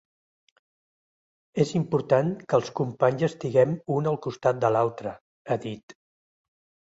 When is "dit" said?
5.69-5.97